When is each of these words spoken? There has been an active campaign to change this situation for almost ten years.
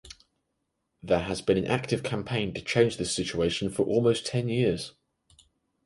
There 1.03 1.19
has 1.19 1.43
been 1.43 1.59
an 1.59 1.67
active 1.67 2.01
campaign 2.01 2.55
to 2.55 2.61
change 2.63 2.97
this 2.97 3.13
situation 3.15 3.69
for 3.69 3.83
almost 3.83 4.25
ten 4.25 4.49
years. 4.49 4.93